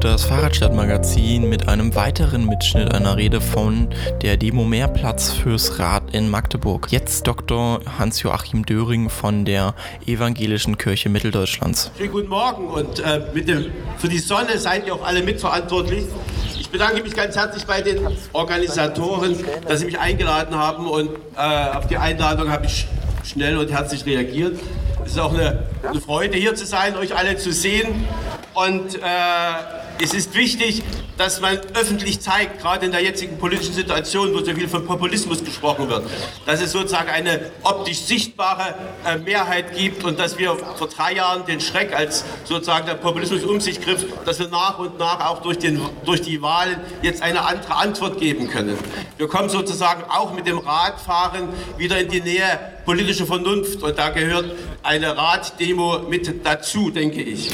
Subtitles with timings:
[0.00, 3.88] das Fahrradstadtmagazin mit einem weiteren Mitschnitt einer Rede von
[4.22, 6.86] der Demo Mehrplatz fürs Rad in Magdeburg.
[6.90, 7.80] Jetzt Dr.
[7.98, 9.74] Hans-Joachim Döring von der
[10.06, 11.90] Evangelischen Kirche Mitteldeutschlands.
[11.98, 16.04] Schönen guten Morgen und äh, dem, für die Sonne seid ihr auch alle mitverantwortlich.
[16.58, 17.98] Ich bedanke mich ganz herzlich bei den
[18.32, 19.36] Organisatoren,
[19.66, 22.86] dass sie mich eingeladen haben und äh, auf die Einladung habe ich
[23.24, 24.60] schnell und herzlich reagiert.
[25.04, 28.06] Es ist auch eine, eine Freude, hier zu sein, euch alle zu sehen.
[28.58, 28.98] Und äh,
[30.02, 30.82] es ist wichtig,
[31.16, 35.44] dass man öffentlich zeigt, gerade in der jetzigen politischen Situation, wo so viel von Populismus
[35.44, 36.02] gesprochen wird,
[36.44, 38.74] dass es sozusagen eine optisch sichtbare
[39.06, 43.44] äh, Mehrheit gibt und dass wir vor drei Jahren den Schreck, als sozusagen der Populismus
[43.44, 47.22] um sich griff, dass wir nach und nach auch durch, den, durch die Wahlen jetzt
[47.22, 48.76] eine andere Antwort geben können.
[49.18, 54.10] Wir kommen sozusagen auch mit dem Radfahren wieder in die Nähe politischer Vernunft und da
[54.10, 54.50] gehört
[54.82, 57.52] eine Raddemo mit dazu, denke ich.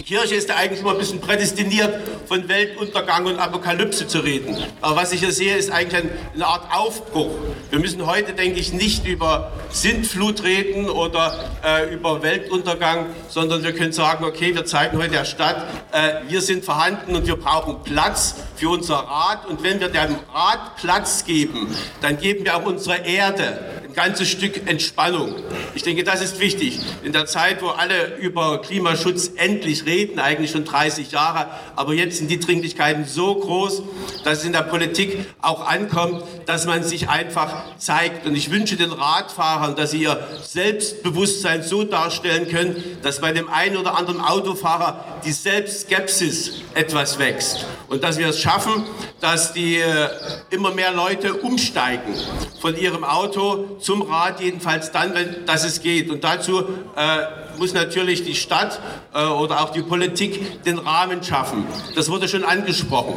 [0.00, 1.94] Die Kirche ist ja eigentlich immer ein bisschen prädestiniert,
[2.26, 4.56] von Weltuntergang und Apokalypse zu reden.
[4.80, 7.32] Aber was ich hier sehe, ist eigentlich eine Art Aufbruch.
[7.68, 13.74] Wir müssen heute, denke ich, nicht über Sintflut reden oder äh, über Weltuntergang, sondern wir
[13.74, 17.82] können sagen, okay, wir zeigen heute der Stadt, äh, wir sind vorhanden und wir brauchen
[17.84, 19.46] Platz für unser Rad.
[19.48, 24.28] Und wenn wir dem Rad Platz geben, dann geben wir auch unserer Erde ein ganzes
[24.28, 25.34] Stück Entspannung.
[25.74, 26.78] Ich denke, das ist wichtig.
[27.02, 32.18] In der Zeit, wo alle über Klimaschutz endlich reden, eigentlich schon 30 Jahre, aber jetzt
[32.18, 33.82] sind die Dringlichkeiten so groß,
[34.24, 38.26] dass es in der Politik auch ankommt, dass man sich einfach zeigt.
[38.26, 43.48] Und ich wünsche den Radfahrern, dass sie ihr Selbstbewusstsein so darstellen können, dass bei dem
[43.48, 47.66] einen oder anderen Autofahrer die Selbstskepsis etwas wächst.
[47.88, 48.84] Und dass wir es schaffen,
[49.20, 50.08] dass die äh,
[50.50, 52.14] immer mehr Leute umsteigen
[52.60, 56.10] von ihrem Auto zum Rad, jedenfalls dann, wenn das es geht.
[56.10, 56.60] Und dazu
[56.96, 58.80] äh, muss natürlich die Stadt
[59.14, 61.66] äh, oder auch die Politik den Rahmen schaffen.
[61.94, 63.14] Das wurde schon angesprochen.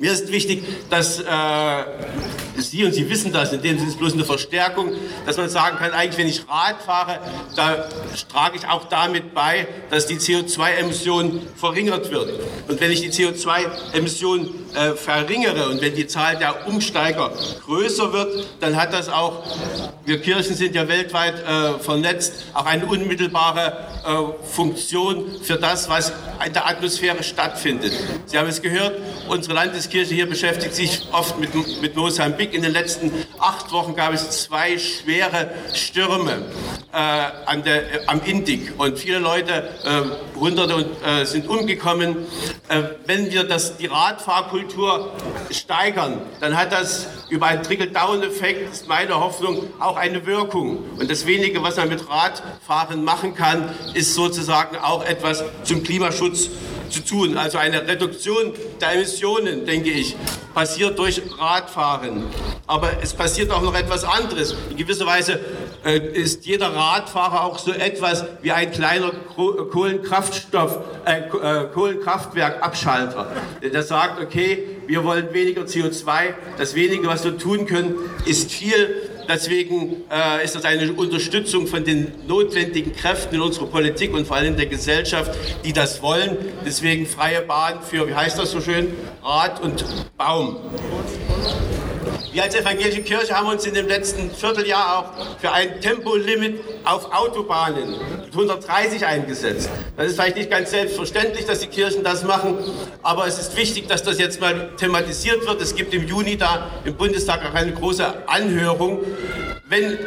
[0.00, 1.24] Mir ist wichtig, dass äh,
[2.56, 4.90] Sie, und Sie wissen das, in dem Sinne ist bloß eine Verstärkung,
[5.26, 7.20] dass man sagen kann, eigentlich wenn ich Rad fahre,
[7.54, 7.88] da
[8.30, 12.30] trage ich auch damit bei, dass die CO2-Emission verringert wird.
[12.66, 17.32] Und wenn ich die CO2-Emission äh, verringere und wenn die Zahl der Umsteiger
[17.64, 19.44] größer wird, dann hat das auch,
[20.04, 26.12] wir Kirchen sind ja weltweit äh, vernetzt, auch eine unmittelbare äh, Funktion für das, was
[26.44, 27.92] in der Atmosphäre stattfindet.
[28.26, 28.98] Sie haben es gehört,
[29.28, 32.54] unsere Landeskirche hier beschäftigt sich oft mit, mit Mosambik.
[32.54, 36.46] In den letzten acht Wochen gab es zwei schwere Stürme
[36.92, 36.96] äh,
[37.46, 42.16] an der, äh, am Indik und viele Leute, äh, Hunderte und, äh, sind umgekommen.
[43.06, 45.12] Wenn wir das, die Radfahrkultur
[45.50, 50.78] steigern, dann hat das über einen Trickle-Down-Effekt, ist meine Hoffnung, auch eine Wirkung.
[50.98, 56.50] Und das wenige, was man mit Radfahren machen kann, ist sozusagen auch etwas zum Klimaschutz
[56.92, 57.36] zu tun.
[57.36, 60.14] Also eine Reduktion der Emissionen, denke ich,
[60.54, 62.24] passiert durch Radfahren.
[62.66, 64.54] Aber es passiert auch noch etwas anderes.
[64.70, 65.40] In gewisser Weise
[65.84, 73.26] äh, ist jeder Radfahrer auch so etwas wie ein kleiner Kohlenkraftstoff, äh, äh, Kohlenkraftwerkabschalter,
[73.62, 76.34] der sagt, okay, wir wollen weniger CO2.
[76.58, 77.94] Das wenige, was wir tun können,
[78.26, 79.10] ist viel.
[79.32, 84.36] Deswegen äh, ist das eine Unterstützung von den notwendigen Kräften in unserer Politik und vor
[84.36, 85.32] allem der Gesellschaft,
[85.64, 86.36] die das wollen.
[86.66, 88.92] Deswegen freie Bahn für, wie heißt das so schön,
[89.22, 89.86] Rad und
[90.18, 90.58] Baum.
[92.32, 97.12] Wir als evangelische Kirche haben uns in dem letzten Vierteljahr auch für ein Tempolimit auf
[97.12, 99.68] Autobahnen mit 130 eingesetzt.
[99.98, 102.56] Das ist vielleicht nicht ganz selbstverständlich, dass die Kirchen das machen,
[103.02, 105.60] aber es ist wichtig, dass das jetzt mal thematisiert wird.
[105.60, 109.00] Es gibt im Juni da im Bundestag auch eine große Anhörung.
[109.68, 109.98] Wenn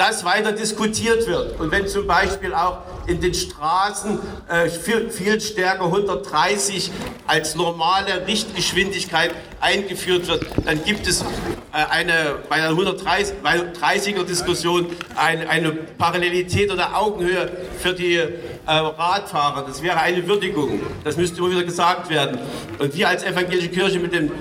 [0.00, 4.18] das weiter diskutiert wird und wenn zum Beispiel auch in den Straßen
[4.48, 6.90] äh, viel, viel stärker 130
[7.26, 11.24] als normale Richtgeschwindigkeit eingeführt wird, dann gibt es äh,
[11.90, 18.30] eine, bei einer 130er Diskussion eine, eine Parallelität oder Augenhöhe für die äh,
[18.66, 19.66] Radfahrer.
[19.66, 20.80] Das wäre eine Würdigung.
[21.04, 22.38] Das müsste immer wieder gesagt werden.
[22.78, 24.32] Und wir als evangelische Kirche mit dem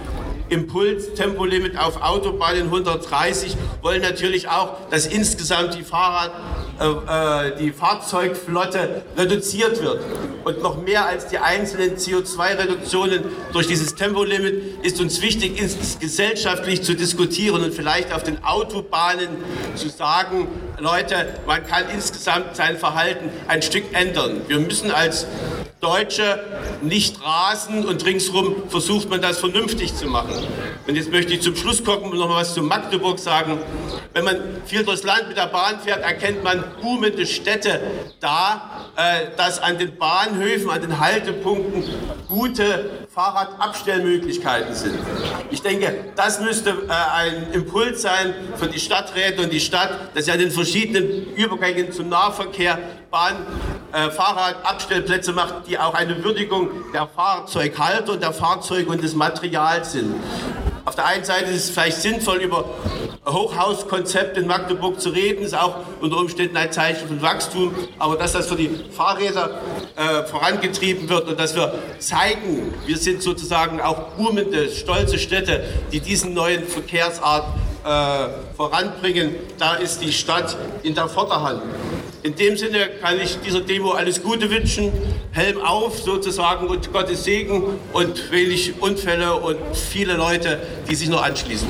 [0.49, 6.31] Impuls, Tempolimit auf Autobahnen 130, wollen natürlich auch, dass insgesamt die Fahrrad,
[6.79, 10.01] äh, äh, die Fahrzeugflotte reduziert wird.
[10.43, 13.23] Und noch mehr als die einzelnen CO2-Reduktionen
[13.53, 15.61] durch dieses Tempolimit ist uns wichtig,
[15.99, 19.29] gesellschaftlich zu diskutieren und vielleicht auf den Autobahnen
[19.75, 20.47] zu sagen,
[20.79, 24.41] Leute, man kann insgesamt sein Verhalten ein Stück ändern.
[24.47, 25.27] Wir müssen als
[25.81, 26.43] Deutsche
[26.81, 30.33] nicht rasen und ringsherum versucht man das vernünftig zu machen.
[30.87, 33.59] Und jetzt möchte ich zum Schluss gucken und noch mal was zu Magdeburg sagen.
[34.13, 37.79] Wenn man viel durchs Land mit der Bahn fährt, erkennt man boomende Städte
[38.19, 41.83] da, äh, dass an den Bahnhöfen, an den Haltepunkten
[42.27, 44.99] gute Fahrradabstellmöglichkeiten sind.
[45.51, 50.25] Ich denke, das müsste äh, ein Impuls sein für die Stadträte und die Stadt, dass
[50.25, 52.79] sie an den verschiedenen Übergängen zum Nahverkehr
[53.11, 53.37] Bahn,
[53.91, 59.93] äh, Fahrradabstellplätze macht, die auch eine Würdigung der Fahrzeughalter und der Fahrzeuge und des Materials
[59.93, 60.15] sind.
[60.85, 62.65] Auf der einen Seite ist es vielleicht sinnvoll, über
[63.27, 68.33] Hochhauskonzept in Magdeburg zu reden, ist auch unter Umständen ein Zeichen von Wachstum, aber dass
[68.33, 69.59] das für die Fahrräder
[69.95, 75.99] äh, vorangetrieben wird und dass wir zeigen, wir sind sozusagen auch boomende, stolze Städte, die
[75.99, 77.45] diesen neuen Verkehrsart
[77.83, 81.61] äh, voranbringen, da ist die Stadt in der Vorderhand.
[82.21, 84.91] In dem Sinne kann ich dieser Demo alles Gute wünschen,
[85.31, 87.63] Helm auf sozusagen und Gottes Segen
[87.93, 91.69] und wenig Unfälle und viele Leute, die sich noch anschließen.